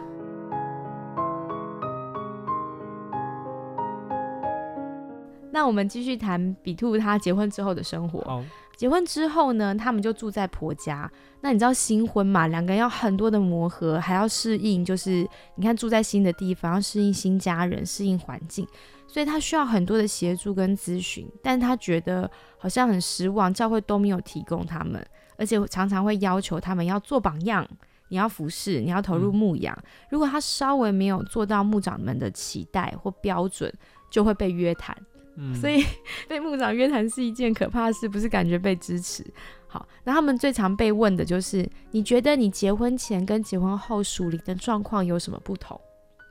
[5.50, 8.44] 那我们继续谈比兔他结婚之后的生活。
[8.76, 11.10] 结婚之后呢，他们就住在婆家。
[11.40, 18.68] 那你知道新婚嘛，两个人要很多的磨合，还要适应，就是你看住在新的地方，要适应新家人，适应环境，
[19.08, 21.28] 所以他需要很多的协助跟咨询。
[21.42, 25.04] 但他觉得好像很失望，教会都没有提供他们。
[25.36, 27.66] 而且常常会要求他们要做榜样，
[28.08, 29.76] 你要服侍，你要投入牧养。
[30.10, 33.72] 如果他稍微没有做到牧长们的期待或标准，
[34.10, 34.96] 就会被约谈。
[35.36, 35.84] 嗯，所以
[36.28, 39.24] 被牧长约谈是一件可怕的事，不是感觉被支持。
[39.68, 45.80] 好，那他们最常被问的就是：你觉得你结婚前跟结婚后属灵的状况有什么不同？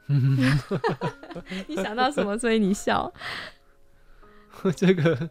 [1.68, 2.38] 你想到什么？
[2.38, 3.12] 所以你笑？
[4.76, 5.30] 这个。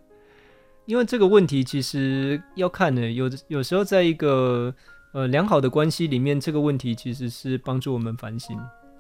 [0.87, 4.73] 因为这个问题其实要看呢，有有时候在一个
[5.13, 8.57] 呃良好的关系里面，这个问题其实是帮助我们反省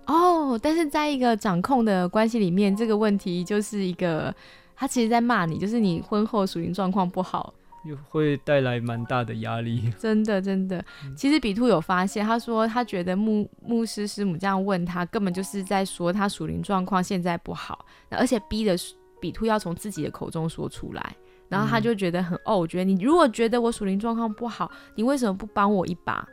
[0.06, 0.58] 哦。
[0.60, 4.34] 但是在一个掌控的关系里面，这个问题就是一个
[4.74, 7.54] 他其实在骂你，就是你婚后属于状况不好，
[7.86, 9.92] 又会带来蛮大的压力。
[9.98, 10.84] 真的真的，
[11.16, 18.76] 其实比兔有发现，他说他觉得牧牧师师母这样问他，根本就是在说他属灵状况现在不好，而且逼的
[19.20, 21.16] 比兔要从自己的口中说出来。
[21.48, 26.26] 然后他就觉得很哦，我觉得你如果觉得我属灵状况不好，你为什么不帮我一把？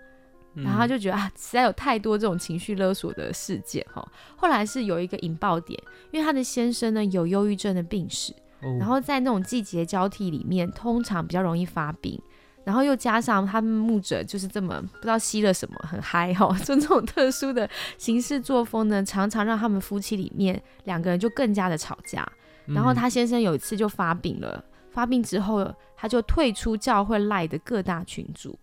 [0.55, 4.07] 然后他就觉得啊，实在有太多这种情绪勒索的事件哈。
[4.35, 5.79] 后来是有一个引爆点，
[6.11, 8.33] 因为他的先生呢有忧郁症的病史，
[8.79, 12.21] 然后在那种季节交替里面，通常比较容易发病，
[12.63, 22.27] 然后又加上他们牧者就是这么不知道吸了什么很嗨哈，就 这种特殊的行事作风呢，常常让他们夫妻里面两个人就更加的吵架。
[22.65, 24.63] 然后他先生有一次就发病了。
[24.89, 28.57] 发病之后，他就退出教会赖的各大群组。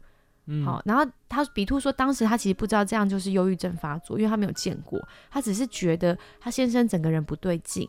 [0.65, 4.99] 好，然后他比兔说，当时他其实不知道这样就是忧郁症发作，因为他没有见过，
[5.31, 7.87] 他只是觉得他先生整个人不对劲。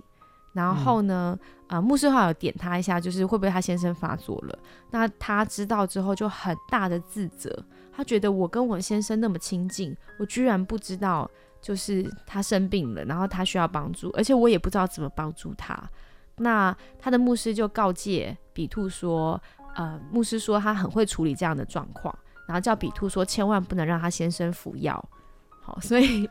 [0.54, 1.38] 然后呢，
[1.68, 4.60] 啊，牧师话有点他一下，就是会不会他先生发作了？
[4.90, 11.30] 那他知道之后就很大的自责，他觉得我跟我先生那么亲近，我居然不知道
[11.62, 15.82] 就是他生病了，然后他需要帮助，而且我也不知道怎么帮助他。
[16.38, 19.40] 那他的牧师就告诫比兔说
[19.76, 22.14] ：“呃，牧师说他很会处理这样的状况，
[22.48, 25.02] 然后叫比兔说千万不能让他先生服药。
[25.62, 26.28] 好，所以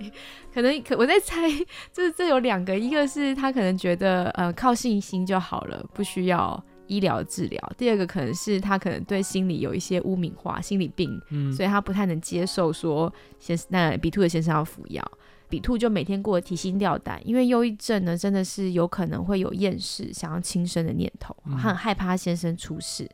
[0.52, 1.48] 可能可我在猜，
[1.92, 15.02] 就是这有两个，一个是他可能觉得呃靠信心就好了，不需要医疗治疗；第二个可能是他可能对心理有一些污名化，心理病，嗯，所以他不太能接受说先那比兔的先生要服药。”
[15.50, 23.10] 比兔就每天过得提心吊胆，因为忧郁症呢，真的是有可能会有厌世、想要轻生的念头，他很害怕先生出事。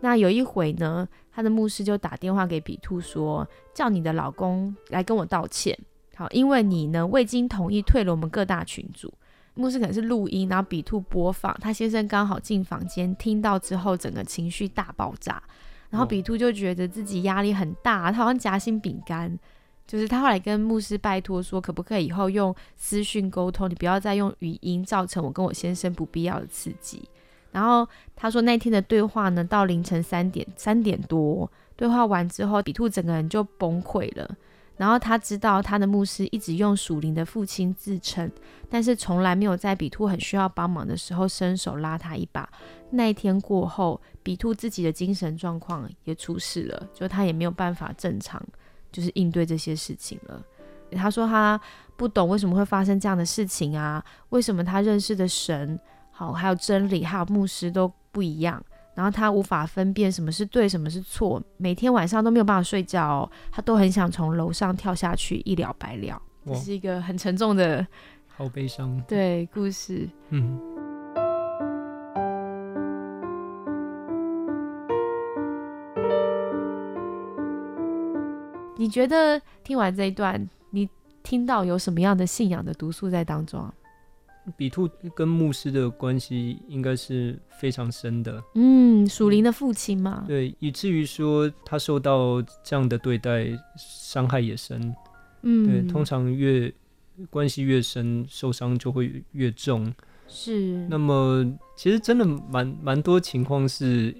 [0.00, 5.78] 那有一回呢，他的牧师就打电话给比兔说，叫你的老公来跟我道歉，
[6.16, 9.12] 好，因为你呢未经同意退了我们各大群组。
[9.54, 15.42] 牧师可能是录音，然后比兔播放，他先生刚好进房间听到之后，整个情绪大爆炸，
[15.90, 19.38] 然后比兔就觉得自己压力很大，他好像夹心饼干。
[19.86, 27.02] 就是他后来跟牧师拜托说，可不可以以后用私讯沟通，你不要再用语音，造成我跟我先生不必要的刺激。
[27.52, 34.36] 然后他说那天的对话呢，到凌晨三点三点多，对话完之后，比兔整个人就崩溃了。
[34.76, 38.30] 然后他知道他的牧师一直用属灵的父亲自称，
[38.70, 42.48] 但是从来没有在比兔很需要帮忙的时候伸手拉他一把。
[42.90, 48.42] 那一天过后，比兔自己的精神状况也出事了，就他也没有办法正常。
[48.92, 50.42] 就是应对这些事情了。
[50.96, 51.60] 他说他
[51.96, 54.04] 不懂为什么会发生这样的事情啊？
[54.30, 55.78] 为什么他认识的神
[56.20, 58.62] 好，还有真理，还有牧师都不一样？
[58.94, 66.20] 然后他无法分辨什么是对，什么是错，每天晚上都没有办法睡觉，他都很想从楼上跳下去一了百了。
[66.44, 67.86] 这是一个很沉重的，
[68.36, 69.02] 好悲伤。
[69.08, 70.06] 对，故事。
[70.28, 70.60] 嗯。
[78.76, 80.86] 你觉得听完这一段，你
[81.22, 83.72] 听到有什么样的信仰的毒素在当中？
[84.56, 88.42] 比兔跟牧师的关系应该是非常深的。
[88.54, 90.24] 嗯，属灵的父亲嘛。
[90.26, 94.94] 对，以至于说他受到这样的对待，伤害也深。
[95.42, 96.72] 嗯，对，通常越
[97.28, 99.92] 关系越深，受伤就会越重。
[100.26, 100.86] 是。
[100.88, 101.44] 那么，
[101.76, 104.14] 其实真的蛮蛮多情况是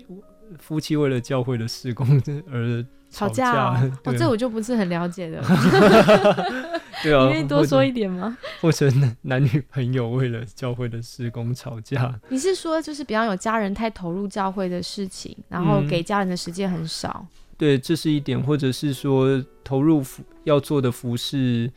[0.59, 2.07] 夫妻为了教会的事工
[2.51, 2.85] 而。
[3.11, 5.42] 吵架 哦，这我就不是很了解的。
[7.02, 8.36] 对啊， 你愿意多说一点吗？
[8.61, 8.90] 或者
[9.22, 12.14] 男女朋友为了教会的施工吵架？
[12.28, 17.26] 你是说，就是比方有家人太投入教会的事情，然后给家人的时间很少？
[17.58, 21.70] 对，这是一点，或者是说投入服要做的服饰，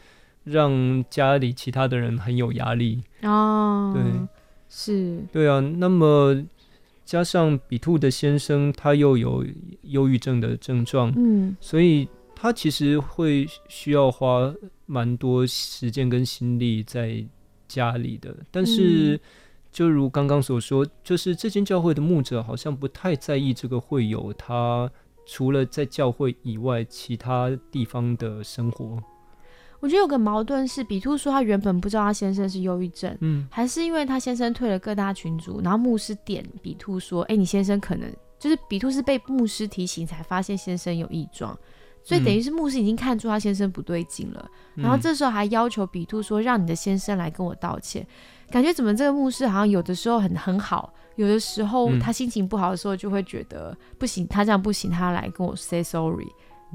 [0.43, 3.91] 让家里其他的人很有压力哦。
[3.93, 4.03] 对，
[4.69, 6.43] 是，对啊，那么。
[7.05, 9.45] 加上比兔的先生，他又有
[9.83, 14.53] 忧郁症的症状，嗯，所以他其实会需要花
[14.85, 17.25] 蛮多时间跟心力在
[17.67, 18.35] 家里的。
[18.51, 19.19] 但是，
[19.71, 24.89] 就如刚刚所说，就是这间教会的牧者好像不太在意这个会友他
[25.25, 29.01] 除了在教会以外其他地方的生活。
[29.83, 38.09] 我觉得有个矛盾是，比兔说他原本不知道他先生是忧郁症，嗯，还是因为他先生退了各大群组，然后牧师点比兔说，哎，你先生可能
[38.39, 41.53] 就是比兔是被牧师提醒才发现先生有异状，
[42.01, 48.07] 所以等于是牧师已经看出他先生不对劲了，然后这时候还要求比兔说，让你的先生来跟我道歉，
[48.49, 56.29] 感觉怎么这个牧师好像有的时候很很好，有的时候他心情不好的时候就会觉得不行，他这样不行，他来跟我 say sorry。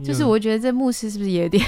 [0.04, 1.64] 就是我觉得这牧师是不是也有点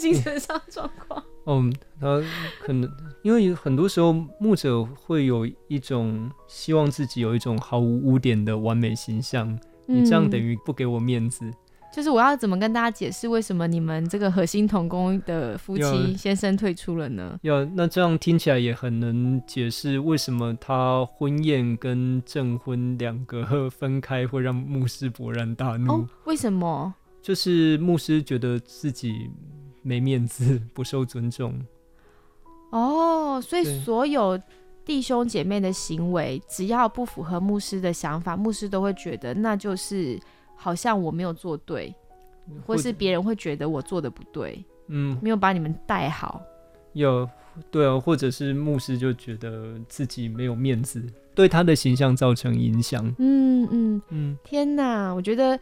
[0.00, 1.22] 精神上状况？
[1.46, 2.22] 嗯， 他
[2.60, 2.90] 可能
[3.22, 9.56] 因为很多时候牧者会有一种希望自己有一种毫无污点的完美形象，
[9.86, 11.50] 你这样等于不给我面子。
[11.94, 17.38] 就是我要怎么跟大家解释为什么你们这个核心同工的夫妻先生退出了呢？
[17.40, 25.92] 要那这样听起来也很能解释为什么他婚宴跟证婚两个 分开会让牧师勃然大怒？
[25.94, 26.92] 哦为什么？
[27.22, 29.30] 就是牧师觉得自己
[29.86, 31.54] 没面子，不受尊重。
[32.70, 34.36] 哦，所以所有
[34.84, 40.18] 弟兄姐妹的行为，只要不符合牧师的想法，牧师都会觉得那就是
[40.56, 41.94] 好像我没有做对，
[42.66, 44.60] 或是别人会觉得我做的不对。
[44.88, 46.42] 嗯，没有把你们带好。
[46.92, 47.28] 有，
[47.70, 51.00] 对啊，或者是牧师就觉得自己没有面子，
[51.32, 53.06] 对他的形象造成影响。
[53.18, 55.56] 嗯嗯嗯，天哪，我觉得，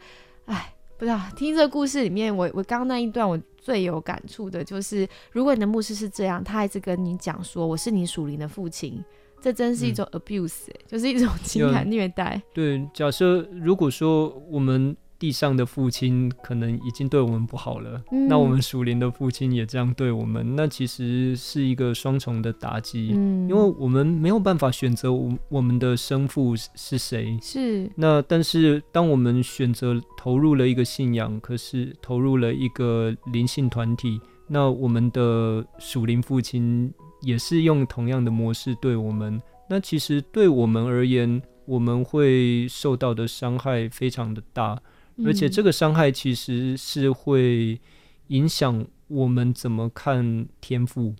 [0.45, 0.71] 哎。
[0.97, 9.03] 不知道听这个故事里面，我我刚刚那一段我最有感触的就是，如果你的牧师是这样，他一直跟你讲说我是你属灵的父亲，
[9.41, 12.39] 这真是一种 abuse，就是一种 情感虐待。
[12.53, 14.95] 对，假设如果说我们。
[15.17, 27.37] 地上的父亲可能已经对我们不好了，那我们属灵的父亲也这样对我们，那其实是一个双重的打击，因为我们没有办法选择我我们的生父是谁。
[27.41, 27.89] 是。
[27.95, 39.41] 那但是当我们选择投入了一个信仰，可是投入了一个灵性团体，那我们的属灵父亲也是用同样的模式对我们。
[39.69, 44.77] 那其实对我们而言，我们会受到的伤害非常的大。
[45.23, 47.79] 而且这个伤害其实是会
[48.27, 51.13] 影响我们怎么看天赋。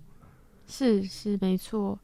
[0.67, 1.97] 是是没错。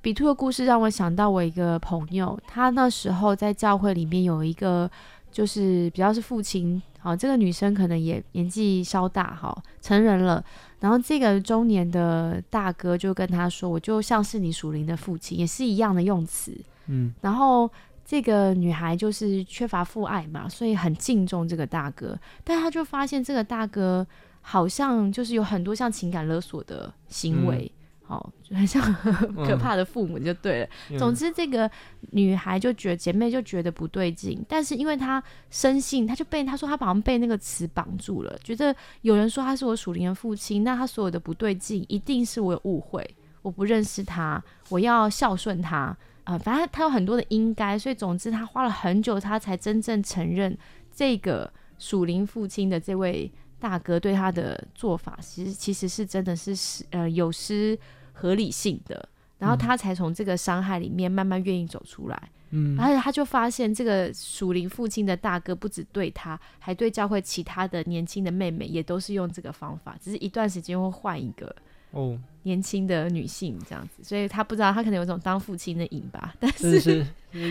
[0.00, 4.90] 比兔的故事让我想到我一个朋友，他那时候在教会里面有一个
[5.30, 10.44] 就是比较是父亲好，这个女生可能也年纪稍大，哈，成人了。
[10.80, 16.52] 然后这个中年的大哥就跟他说：“我就像是你属灵的父亲，也是一样的用词。”
[16.88, 17.70] 嗯，然后
[18.04, 22.18] 这个女孩就是缺乏父爱嘛，所以很敬重这个大哥。
[22.44, 24.06] 但她就发现这个大哥
[24.40, 27.70] 好像就是有很多像情感勒索的行为。
[28.08, 28.82] 哦，就很像
[29.46, 30.98] 可怕的父母就对了。
[30.98, 31.70] 总之，这个
[32.10, 43.08] 女孩就觉得姐妹就觉得不对劲，但是因为她生性，她就被她说她好像被那个词绑住了，觉得有人说他是我属灵的父亲，那他所有的不对劲一定是我有误会，
[43.40, 46.38] 我不认识他，我要孝顺他啊。
[46.38, 50.56] 反正他有很多的应该，所以总之他花了很久，他才真正承认
[50.92, 57.78] 这个属灵父亲的这位大哥对他的做法，其实其实是真的是失呃有失。
[58.14, 59.08] 合理性的，
[59.38, 62.30] 然后他才从这个伤害里面慢慢愿意走出来。
[62.50, 71.52] 嗯，而且他就发现这个属灵父亲的大哥不止对他，还对教会其他的年轻的妹妹也都是用这个方法，只是一段时间会换一个
[71.92, 76.34] 哦年轻的女性这样子，所以他不知道他可能有种当父亲的瘾吧。
[76.40, 77.06] 但是是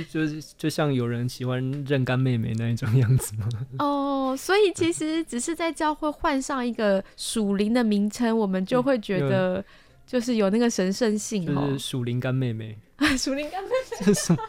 [0.10, 3.48] 就是就像有人喜欢认干妹妹那一种样子吗？
[3.80, 9.64] 哦，所以其实只是在教会换上一个属灵的名称，我们就会觉得。
[10.04, 12.78] 就是有那个神圣性，就是属灵干妹妹，
[13.18, 14.40] 属灵干妹妹是什么？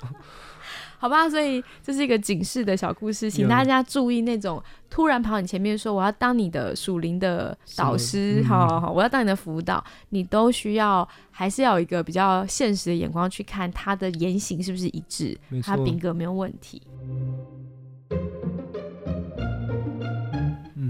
[1.03, 16.81] 好吧，所以这是一个警示的小故事，请大家注意那种突然跑你前面说我要当你的属灵的导师，好好好，我要当你的辅导，你都需要还是要有一个比较现实的眼光去看他的言行是不是一致，他品格没有问题。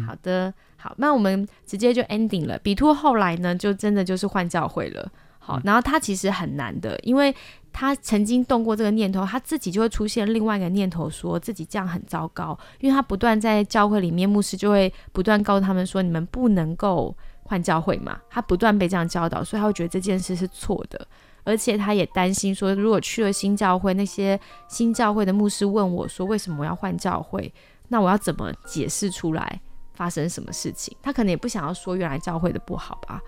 [0.07, 0.53] 好的。
[0.77, 2.59] 好，那我们直接就 ending 了。
[2.59, 5.11] 比兔后来呢，就真的就是换教会了。
[5.39, 7.35] 好，然后他其实很难的，因为
[7.73, 12.57] 他曾经动过这个念头，他自己就会出现另外一个念头，说自己这样很糟糕。
[12.81, 18.21] 因为他不断在教会里面，牧师就会不断告诉他们说，你们不能够换教会嘛。
[18.29, 21.07] 他不断被这样教导，所以他会觉得这件事是错的，
[21.45, 27.53] 而且他也担心说，如果去了新教会，那些新教会的牧师问我说，为什么我要换教会？
[27.89, 29.61] 那我要怎么解释出来？
[29.95, 33.21] 发生什么事情，他可能也不想要说原来教会的不好吧。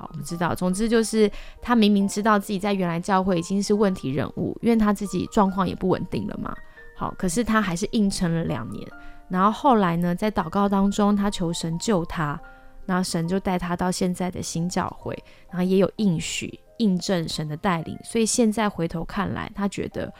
[0.00, 0.54] 好，不知道。
[0.54, 1.30] 总之就是
[1.60, 6.56] 他明明知道自己在原来教会已经是问题人物，因为他自己状况也不稳定了嘛。
[6.96, 8.88] 好，可是他还是硬撑了两年。
[9.28, 12.40] 然后后来呢，在祷告当中，他求神救他，
[12.86, 15.14] 然后神就带他到现在的新教会，
[15.50, 17.94] 然后也有应许印证神的带领。
[18.02, 20.10] 所以现在回头看来，他觉得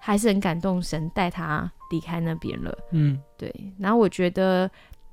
[0.00, 2.74] 还是很感动，神带他离开那边了。
[2.92, 3.54] 嗯，对。
[3.78, 4.70] 然后我觉得。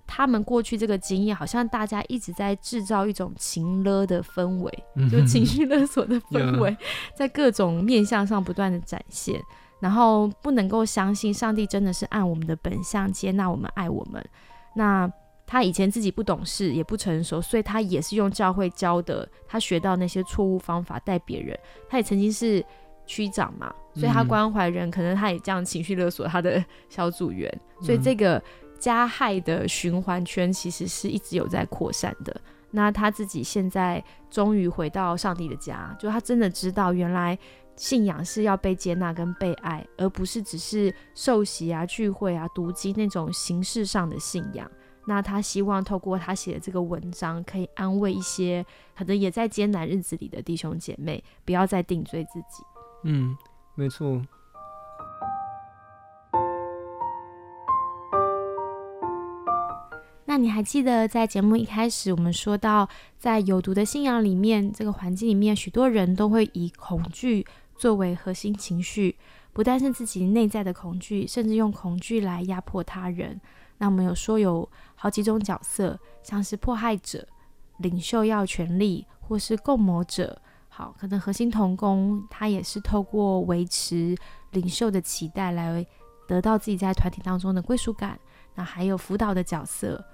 [0.08, 6.78] 他们过去这个经验，好像大家一直在制造一种情勒的氛围，就情绪勒索的氛围，
[7.18, 9.42] 在各种面相上不断的展现，
[9.80, 14.24] 然后不能够相信上帝真的是按我们的本相接纳我们、爱我们。
[14.76, 15.12] 那
[15.48, 21.58] 他以前自己不懂事，也不成熟，所以他也是用教会教的，他学到那些错误方法带别人。
[21.90, 22.64] 他也曾经是
[23.08, 27.52] 区长嘛，所以他关怀人，可能他也这样情绪勒索他的小组员，
[27.82, 28.42] 所以这个。
[28.86, 32.40] 加害的循环圈其实是一直有在扩散的。
[32.70, 37.36] 那他自己现在终于回到上帝的家，就他真的知道，原来
[37.76, 44.70] 信仰是要被接纳跟被爱，而不是只是受洗啊、聚会啊、读经那种形式上的信仰。
[45.08, 48.64] 那他希望透过他写的这个文章，可以安慰一些
[48.96, 52.64] 可能也在艰难日子里的弟兄姐妹，不要再定罪自己。
[53.04, 53.36] 嗯，
[53.74, 54.22] 没错。
[60.36, 69.16] 那你还记得在节目一开始，我们说到，在有毒的信仰里面，这个环境里面，许多人都会以恐惧作为核心情绪，
[69.54, 73.40] 不但是自己内在的恐惧，甚至用恐惧来压迫他人。
[73.78, 77.26] 那我们有说有好几种角色，像是迫害者、
[77.78, 80.42] 领袖要权力，或是共谋者。
[80.68, 84.14] 好，可能核心同工他也是透过维持
[84.52, 85.88] 领袖的期待来
[86.28, 88.20] 得到自己在团体当中的归属感。
[88.56, 90.06] 那还有辅导的角色。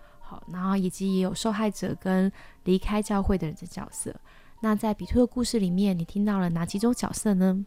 [0.51, 2.32] 然后以及也有受害者跟
[2.65, 4.13] 离开教会的人的角色。
[4.61, 7.65] 那在比兔的故事里面，你听到了哪几种角色呢？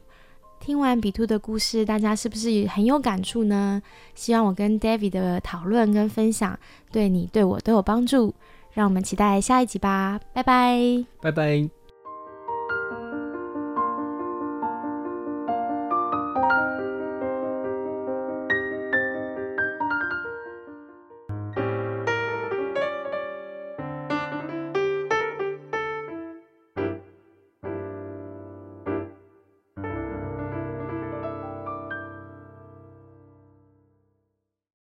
[0.61, 3.83] 听完比兔的故事，大家是不是很有感触呢？
[4.15, 6.59] 希望我跟 David 的讨论跟分享
[6.93, 8.35] 对你对我都有帮助。
[8.73, 11.84] 让我们期待下一集吧，拜拜，拜拜。